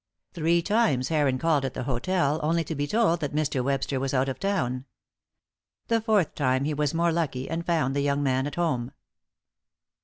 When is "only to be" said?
2.41-2.87